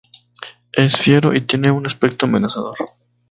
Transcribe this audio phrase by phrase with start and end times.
[0.71, 2.75] Es fiero y tiene un aspecto amenazador.